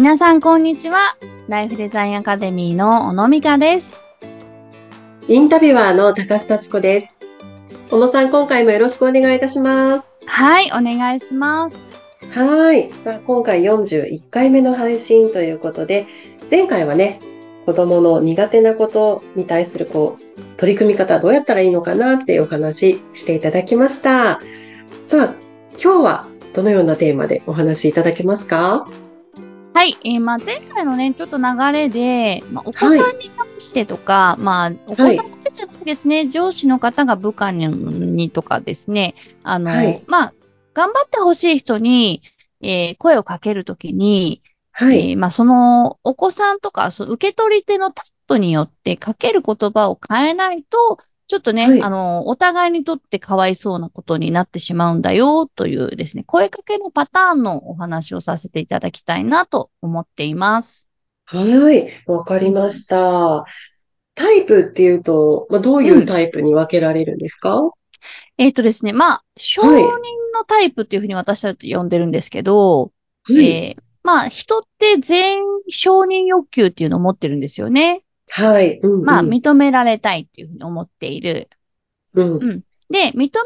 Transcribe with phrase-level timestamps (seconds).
[0.00, 1.18] 皆さん、こんにちは。
[1.46, 4.06] ライフデザインアカデミーの小野美香です。
[5.28, 7.08] インタビュアーの高須幸子です。
[7.90, 10.14] 小野さん、今回もよろしくお願いいたします。
[10.24, 11.76] はい、お願いします。
[12.32, 12.90] はい。
[13.04, 16.06] さあ今回41回目の配信ということで、
[16.50, 17.20] 前回はね、
[17.66, 24.40] 子供の苦手なことに対するこう、取り組み方どうやったらいいのかなっていうお話していただきました。
[25.04, 25.34] さあ、
[25.72, 28.86] 今日はどのようなテーマでお話しいただけますか？
[29.80, 40.04] はい、えーまあ、前回のね、ちょっと流れで、まあ、お子さんに対してとか、まあ、お子さんに対してじゃないですね、上司の方が部下ににとかですね、あの、はい。
[40.06, 40.34] まあ、
[40.74, 42.20] 頑張ってほしい人に、
[42.60, 45.12] えー声をかけるときに、はい。
[45.12, 50.98] えーまあ、そのお子さんとか、その受け取り手のタップによってかける言葉を変えないと、
[51.30, 60.90] ちょっとね、はいあの、お互いにとってかわいそうなことになってしまうんだよというですね、声かけのパターンのお話をさせていただきたいなと思っています。
[61.26, 61.88] はい。
[62.06, 63.44] わかりました。
[64.16, 67.62] タイプっていうと、まあ、どういうタイプに分けられるんですか、
[68.36, 72.90] えっとですね、まあ、承認のタイプっていうふうに私たち呼んでるんですけど、
[73.22, 73.46] はい。
[73.46, 75.38] えーまあ、人って全員
[75.68, 78.02] 承認欲求っていうのを持ってるんですよね。
[78.30, 78.80] はい。
[78.80, 81.48] うんうんまあ、認められたいっていうふうに思っている。
[82.14, 83.36] うんで、認められ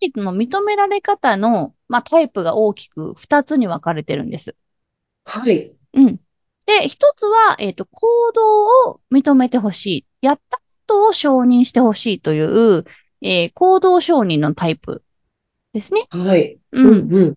[0.00, 4.56] タイプの認められ方の、まあ、タイプが大きく二つに分かれてるんです。
[5.24, 5.72] はい。
[5.94, 6.20] うん。
[6.66, 10.06] で、一つは、えっ、と、行動を認めてほしい。
[10.20, 12.84] やったことを承認してほしいという、
[13.22, 15.02] えー行動承認のタイプ
[15.72, 16.06] ですね。
[16.10, 16.54] はい。
[16.54, 16.60] う。
[16.72, 17.34] うんんうん。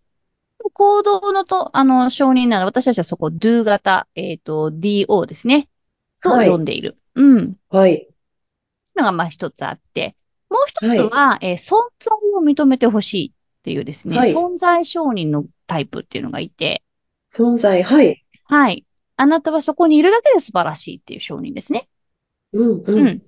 [0.74, 5.70] 行動のと、あの、承認なら私たちはそこ do 型、えっ、と、do ですね。
[6.22, 6.98] とはい読んでいる。
[7.16, 7.56] うん。
[7.70, 8.08] はい。
[8.86, 10.16] そういうのがまあ一つあって、
[10.50, 10.84] もう一つ
[11.14, 16.84] は、えー存在を認めてほしいっていうですね、はい存在承認のタイプっていうのがいて、
[17.30, 17.84] 存在。
[17.84, 18.26] はい。
[18.46, 18.86] はい。
[19.18, 21.88] あなたはそこにいるだけで素晴らしいっていう承認ですね。
[22.54, 23.06] うんううん。
[23.06, 23.20] ん。
[23.20, 23.24] で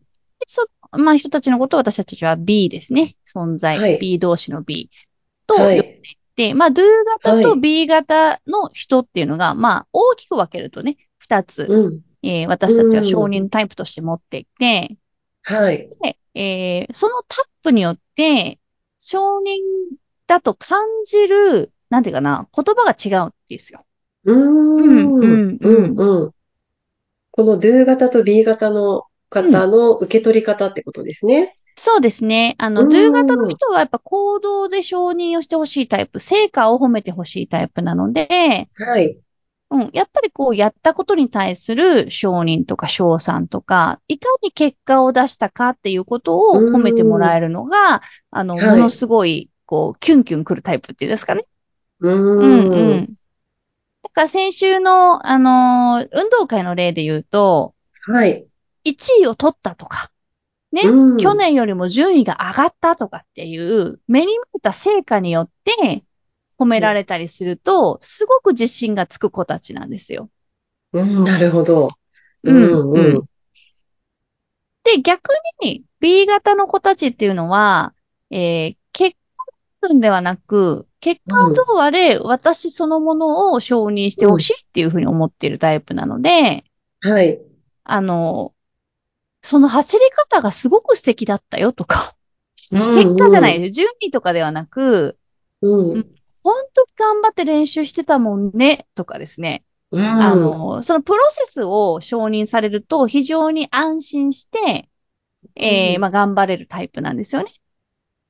[0.48, 3.16] そ、まあ人たちのことを私たちは B ですね。
[3.28, 3.78] 存在。
[3.78, 4.90] はい B 同士の B
[5.48, 6.16] とは呼んでいい。
[6.36, 12.02] て、まあ do 型とはい B 型の人っていうのが、まあ大きく分けるとね、二つ、うん。
[12.24, 14.98] えー私たちは承認タイプとして持っていて、
[15.44, 15.90] はい。
[16.02, 18.60] で、えーそのタップによって、
[19.00, 19.42] 承認
[20.28, 23.86] だと感じる、なんていうかな、言葉が違うんですよ。
[24.26, 24.80] うーん。
[24.80, 26.32] うんうんうんうん。
[27.32, 31.58] この do 型と B 型の方の受け取り方ってことですね。
[31.76, 32.56] そうですね。
[32.60, 39.22] あの、うん do 型の人はやっぱ行動で承認をしてほしいタイプ、成果を褒めてほしいタイプなので、はい。
[39.72, 51.46] うん、やっぱりこう、やったことに対する承認とか称賛とか、いかに結果を出したかっていうことを褒めてもらえるのが、あの、はいものすごい、こう、キュンキュンくるタイプっていうんですかね。
[52.02, 52.70] ううんー。
[52.70, 53.06] うんん。
[54.04, 57.74] だから先週の、あのー運動会の例で言うと、
[58.08, 58.46] はい。
[58.84, 60.12] 1位を取ったとか、
[60.74, 66.04] ね、うん去年よりも順位が上がったとかっていう、目に見えた成果によって
[66.62, 70.30] 褒められたりすると、すごく自信がつく子たちなんですよ。
[70.94, 71.90] うん、なるほど。
[72.44, 73.26] ううんんうん。
[74.84, 75.30] で、逆
[75.64, 77.94] に B 型の子たちっていうのは、
[78.30, 79.16] えー結
[79.82, 86.66] 果分ではなく、結果はどうあれ、私そのものを承認してほしいっていうふうに思っているタイプなので、
[87.02, 87.42] はい。
[87.84, 88.54] あの、
[89.44, 92.16] その走り方がすごく素敵だったよとか、
[92.56, 93.72] 結結果じゃないです。
[93.74, 95.20] 順位とかではなく、
[95.62, 96.16] うん。
[96.44, 99.64] 本当に頑張って練習してたもんね、とかですね。
[99.92, 100.02] うん。
[100.22, 104.90] あの、そのプロセスを承認されると非常に安心して、
[105.56, 107.52] えーうんまあ頑張れるタイプなんですよね。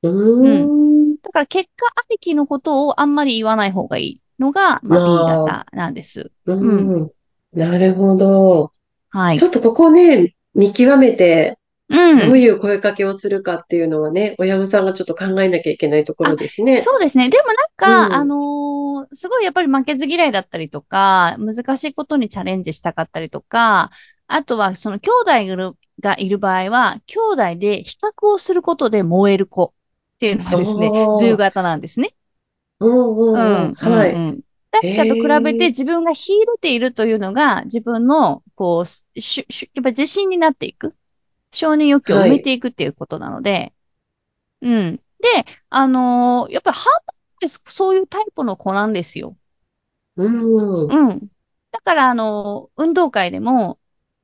[0.02, 1.16] うーん。
[1.22, 6.30] だから結果ありきのことをあんまり言わない方がいいのが、まあ、B 型なんです。
[6.46, 7.10] うん。
[7.52, 8.72] なるほど。
[9.10, 9.48] はいちょ。
[9.48, 11.58] っとここね、見極めて、
[11.92, 12.18] うん。
[12.18, 16.80] どういう声かけをするかっていうのはね、親御さんがちょっと考えなきゃいけないところですね。
[16.80, 17.28] そうですね。
[17.28, 18.82] でもなんか、うんあのー
[19.14, 23.90] すごいやっぱり負けず嫌いだったりとか、難しいことにチャレンジしたかったりとか、
[24.28, 32.14] あとはその兄弟がいるがいる場合は、兄弟で比較をすることで燃える子っていうのがですね、おー do 型なんですね。
[32.80, 33.74] うん。
[33.74, 34.14] はい。
[34.14, 34.40] うん
[34.72, 40.94] 誰かと比べて自分が秀でているというのが自分の、こう、しししやっぱ自信になっていく。
[41.52, 43.74] 承認欲求を埋めていくっていうことなので、
[44.62, 44.96] うん。
[45.20, 49.36] で、あのーやっぱり半分ですそういうタイプの子なんですよ。
[50.16, 50.86] うん。
[50.88, 51.28] うん。
[51.70, 53.78] だから、あのー運動会でも、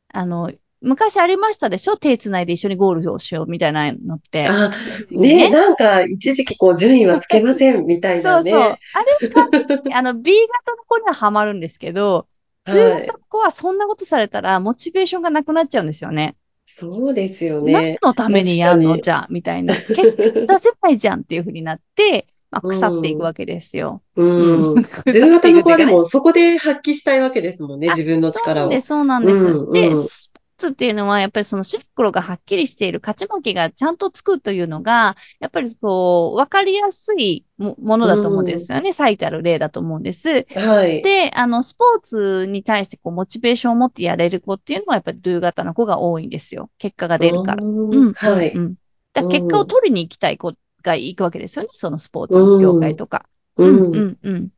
[0.08, 0.52] あの、
[0.82, 1.96] 昔ありましたでしょ？
[1.98, 4.48] 手つないで一緒にゴールをしようみたいなのって。
[4.48, 4.70] あ、
[5.10, 8.60] ね、なんか一時期こう順位はつけませんみたいな そうそう。
[8.60, 8.81] あね。
[9.02, 9.50] れが、
[9.96, 12.28] あの、B 型の子にはハマるんですけど、
[12.64, 13.12] はい型。
[13.14, 16.36] の子はそんなことされたら、モチベーションがなくなっちゃうんですよね。
[16.80, 17.98] そうですよ何ね。
[18.02, 18.90] のためにやんの？
[18.90, 19.75] 確じゃあ、みたいな。
[19.88, 24.02] 結果出せないじゃんっていうふうになって、まあ、腐っていくわけですよ。
[24.14, 24.28] かに。
[24.28, 24.82] うん。
[24.84, 28.80] ズー型の子はでもそこで発揮したいわけですもんね、あ自分の力を。
[28.80, 29.66] そうなんです、そうなんです。
[29.66, 38.93] うんで、うんスポーツっていうのは、やっぱりその白黒がはっきりしている、勝ち負けがちゃんとつくというのが、やっぱりこう、わかりやすいもものだと思うんですよね。
[38.93, 40.46] 最たる例だと思うんです。
[40.55, 41.02] はい。
[41.02, 46.70] で、あの、スポーツに対してこう、モチベーションを持ってやれる子っていうのは、やっぱり Do 型の子が多いんですよ。
[46.78, 47.62] 結果が出るから。
[47.62, 48.50] うんうん、はい。
[48.50, 48.75] うんうん。
[49.14, 51.70] だ結果を取りに行きたい子が行くわけですよね。
[51.72, 53.26] そのスポーツの業界とか。
[53.56, 53.93] ううん、ん。
[53.93, 54.49] うん、うん。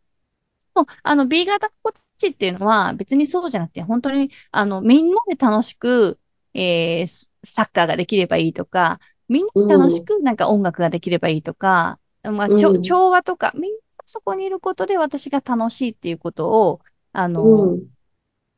[0.75, 6.19] もうあの、B 型の子たちっていうのは別にそうじゃなくて、本当に、あの、みんなで楽しく、
[6.55, 16.81] えースサッカーができればいいとか、みんなで楽しくなんか音楽ができればいいとか、うん調和とか、みんなそこにいることで私が楽しいっていうことを、
[17.12, 17.90] あの、うん。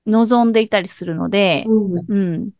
[0.06, 2.04] 望んでいたりするので、うん。
[2.08, 2.50] うん。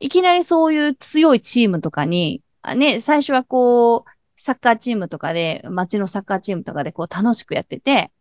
[0.00, 8.12] いきなりそういう強いチームとかに、あね、最初はこう、サッカーチームとかで、街のサッカーチームとかでこう楽しくやってて、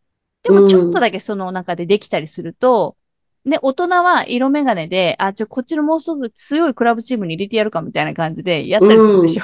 [0.43, 2.97] でもちょっとだけその中でできたりすると、
[3.45, 9.43] で、大人は色眼鏡で、あ、ちょ、こっちのもうすぐ強いクラブチームに入れてやるかみたいな感じでやったりするでしょ。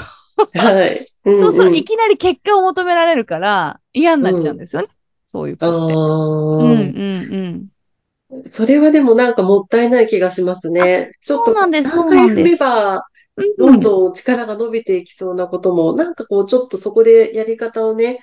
[0.53, 1.05] はい。
[1.37, 4.89] そうそう、んいきなり結果を求められるから嫌になっちゃうんですよね。
[5.27, 5.93] そういう子って。
[5.93, 6.05] あ
[6.59, 7.69] うん、うん、うん。
[8.45, 11.11] あ、それはでもなんかもったいない気がしますね。
[11.21, 12.63] そうなんですそうなんです
[13.57, 18.19] どんどん力が伸びていきそうなことも、なんかこう、ちょっとそこでやり方をね、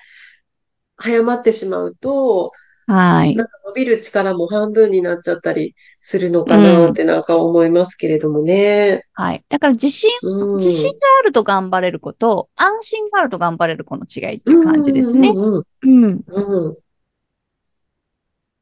[0.97, 2.53] 早まってしまうと、
[2.87, 3.47] はいなん。
[3.47, 9.05] か伸びる力も半分になっちゃったりするのかなってなんか思いますけれどもね。
[9.15, 9.45] はい。
[9.49, 10.57] だから自信、うん。
[10.57, 15.29] 自信があると頑張れる子と、安心があると頑張れる子の違いっていう感じですね。
[15.31, 16.77] うんうんうん。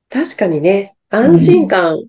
[0.09, 2.05] 確かにね、安心感、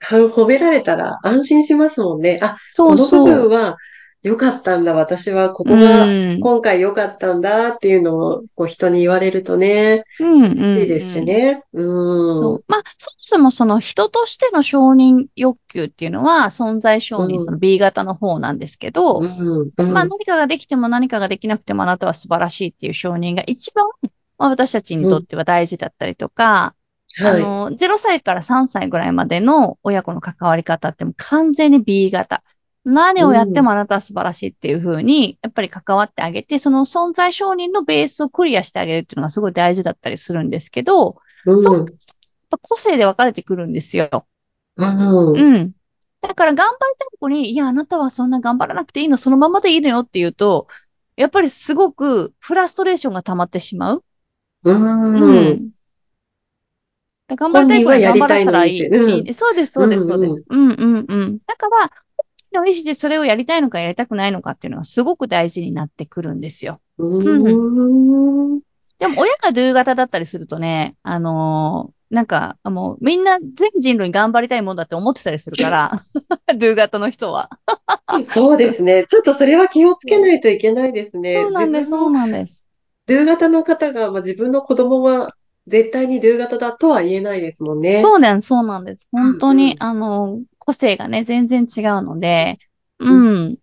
[0.00, 2.38] は褒められたら安心しますもんね。
[2.42, 3.24] あ、そうこの部そう。
[3.24, 3.76] 分は
[4.24, 4.94] 良かったんだ。
[4.94, 6.40] 私はここがうん。
[6.40, 10.78] 今回良かったんだっていうのをこう人に言われるとね、うん、うん。
[10.78, 11.62] いいですしね。
[11.74, 12.34] うん。
[12.34, 12.64] そう。
[12.66, 19.70] まあ、そもそもその人としての承認欲求っていうのは存在承認、うんその B 型の方なんですけど、うん。
[19.76, 19.92] うん。
[19.92, 23.84] まあ何かができても何かができなくてもあなたは素晴らしいっていう承認が一番、
[24.38, 26.74] まあ、私たちにとっては大事だったりとか、
[27.20, 27.42] あはい。
[27.42, 32.42] の、0歳から3歳ぐらいまでの親子の関わり方って完全に B 型。
[32.84, 41.16] 何をやってもあなたは素晴らしいっていう風に、やっぱり関わってあげて、その存在承認のベースをクリアしてあげるっていうのがすごい大事だったりするんですけど、
[41.46, 41.58] うん。
[41.58, 41.86] そうやっ
[42.50, 44.26] ぱ個性で分かれてくるんですよ。
[44.76, 45.32] うん。
[45.32, 45.72] うん。
[46.20, 50.68] だから頑張りたい子に、いや、あなたはそんな頑張らなくていいの、そのままでいいのよって言うと、
[51.16, 54.04] やっぱりすごくフラストレーションが溜まってしまう。
[54.64, 54.84] うん。
[55.22, 55.70] うん。
[57.28, 58.78] 頑張りたい子に頑張らせたらいい。
[58.78, 60.44] いいいそうです、そうです、そうでうんす。
[60.48, 61.38] うん、うん、うん。
[61.46, 61.90] だから、
[62.54, 66.80] の意思でそれをやりたいのかやりたくないのかっていうのがすごく大事になってくるんですよ。
[66.98, 68.60] うん。
[68.98, 76.00] でも、親がドゥ型だったりするとね、あのーなんか、もう、みんな全人類頑張りたいもんだって思ってたりするから、
[76.56, 77.50] ドゥ型の人は。
[78.24, 79.04] そうですね。
[79.08, 81.42] ちょっとそれは気をつけないといけないですね。
[81.42, 82.62] そうなんです、そうなんです。
[83.06, 85.34] ドゥ型の方が、まあ、自分の子供は
[85.66, 88.00] 絶対にドゥ型だとは言えないですもんね。
[88.00, 89.08] そうなん、そうなんです。
[89.10, 92.58] 本当に、うんうんあの、個性がね、全然違うので、
[92.98, 93.58] ううんん。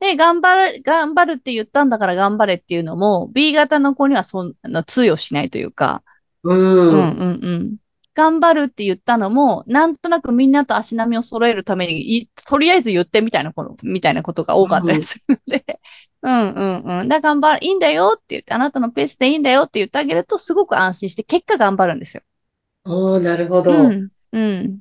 [0.00, 6.02] で、頑張る、頑張るって言ったんだから頑張れっていうのも、B 型の子にはそんな通用しないというか、
[6.42, 6.52] う。
[6.52, 7.76] うんんうんうん。
[8.14, 15.80] 頑張るって言ったのも、なんとなくみんなと足並みを揃えるためにい、とりあえず言ってみたいなこと、みたいなことが多かったりするので、
[16.22, 17.08] うんうんうん。
[17.08, 22.22] だから頑張る、いいんだよって言って、あなたのペースでいいんだよって言ってあげると、すごく安心して、結果頑張るんですよ。
[22.84, 23.72] おー、なるほど。
[23.72, 24.80] うん、うん。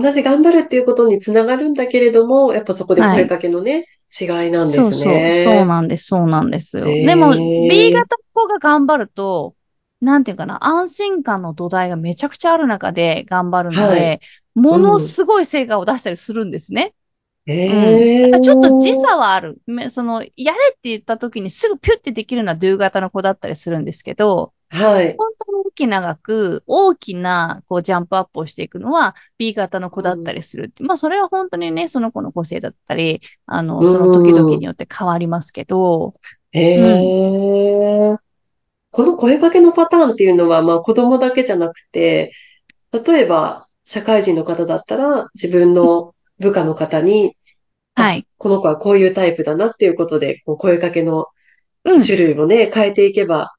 [0.00, 3.86] 同じ頑張るっていうことにつながるんだけれども、やっぱそこで声かけのね、
[4.20, 5.42] 違いなんですそうそう、ね。
[5.44, 6.84] そうなんです、そうなんですよ。
[6.84, 9.54] でも、B 型の子が頑張ると、
[10.00, 14.20] なんていうかな、安心感の土台がめちゃくちゃある中で頑張るので、はい
[14.56, 16.94] ものすごい成果を出したりするんですね。
[17.44, 19.60] へーだからちょっと時差はある。
[19.66, 25.14] めその、やれって言った時にすぐピュッてできるのは Do 型の子だったりするんですけど、はい。
[25.18, 25.25] 本
[25.76, 30.82] 当に息長く大きなこうジャンプアップをしていくのは B 型の子だったりするって。
[30.82, 36.14] まあそれは本当にね、その子の個性だったり、あの、その時々によって変わりますけど、
[36.52, 38.18] へー
[38.90, 42.32] この声かけのパターンっていうのは、まあ子供だけじゃなくて、
[42.92, 47.36] 例えば社会人の方だったら自分の部下の方に、
[47.94, 48.26] あはい。
[48.38, 51.26] この子はこういうタイプだなっていうことで、こう声かけの
[51.84, 52.00] うん。
[52.00, 53.55] 種類をね、変えていけば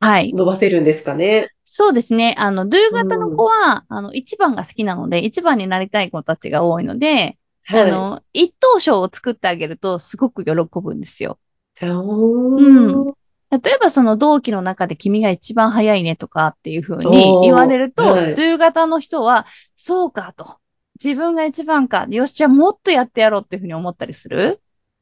[0.00, 0.32] はい。
[0.32, 1.50] 伸ばせるんですかね。
[1.64, 2.34] そうですね。
[2.38, 7.82] あの、ドゥ型の子は、あの、一番が好きなので、一番になりたい子たちが多いので、はい。
[7.82, 11.38] あの、一等賞を作ってあげると、すごく喜ぶんですよ。
[11.74, 13.14] じゃーん。
[13.50, 20.56] 例えばその同期の中で君が一番早いねとかっていう風おにー言われると、はいドゥ型の人は、そうかと。
[21.02, 22.06] 自分が一番か。
[22.08, 24.60] よし、じゃあもっとやってやろうっていう風に思ったりする？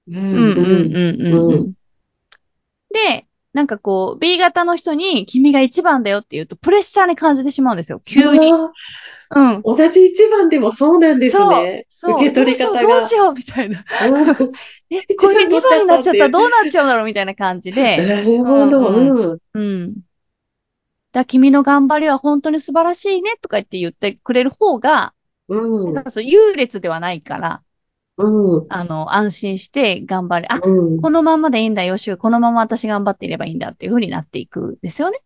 [0.09, 1.73] うんうんうんうんうんううん。
[2.93, 8.01] で、なんかこう、B 型の人に君が一番だよって言うと、プレッシャーに感じてしまうんですよ。
[8.01, 8.53] 急に。
[8.53, 8.73] あ
[9.37, 9.59] うん。
[9.59, 11.87] ー同じ一番でもそうなんですね。
[11.89, 12.17] そう。
[12.17, 12.83] 受け取り方が。
[12.83, 13.85] どうしよう、どうしよう、みたいな。
[14.09, 14.53] うん
[14.91, 18.07] え、一これ2番になっちゃったらどうなっちゃうんだろうみたいな感じで。
[18.07, 18.89] なるほど。
[18.89, 19.39] うんうん。
[19.55, 19.95] うん。
[21.13, 25.15] だ君の頑張りは本当に素晴らしいねとか言って言ってくれる方が、
[25.49, 25.93] うん。
[25.95, 27.63] なんかそう優劣ではないから、
[28.17, 28.67] うん。
[28.69, 30.49] あの、安心して頑張れ。
[30.51, 31.01] あ、うん。
[31.01, 32.17] このままでいいんだよ、しゅう。
[32.17, 35.21] このまま私頑張っていればいいんだっていう風になっていくんですよね。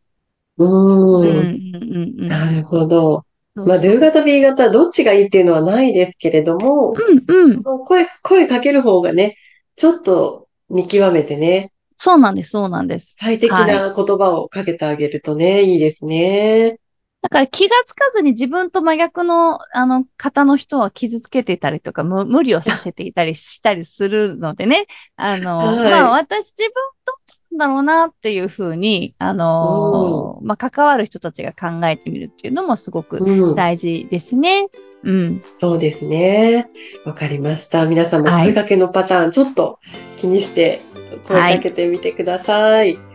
[0.57, 0.68] うん。
[0.68, 2.28] うん、うん、うん。
[2.28, 3.25] なるほど。
[3.54, 7.62] まあ、そう Do 型、B 型、どっちがいいっていうのはないですけれども、うん、うん。
[7.62, 9.37] 声、声かける方がね、
[9.76, 13.16] ちょっと見極めてね、そうなんです、そうなんです。
[13.18, 13.66] 最適はい。
[13.66, 16.78] な言葉をかけてあげるとね、いいですね。
[17.21, 24.87] だから気がつかずに自分と真逆の、あの、方の人は傷つけていたりとか、む無理をさせていたりしたりするのでね。
[25.17, 26.73] あの、はいまあ私自分
[27.05, 33.55] どっちなんだろうなっていうふうに、あの、まあ関わる人たちが考えてみるっていうのもすごくうん。
[33.57, 34.69] 大事ですね。
[35.03, 35.43] うん。
[35.61, 36.69] そうですね。
[37.05, 37.87] わかりました。
[37.87, 39.81] 皆さんもはい声かけのパターン、ちょっと
[40.19, 40.83] 気にして
[41.27, 43.08] 声かけてみてください。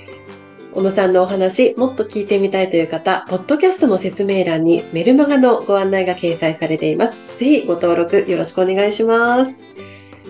[0.76, 7.14] 小野さんのお話、もっと聞いてみたいという方、ポッドキャストの説明欄にメルマガのご案内が掲載されています。
[7.38, 9.58] ぜひご登録よろしくお願いします。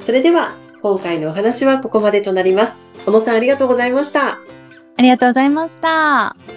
[0.05, 2.77] それでは、今回のお話はここまでとなります。
[3.05, 4.39] 小野さんありがとうございました。
[4.97, 6.52] ありがとうございました。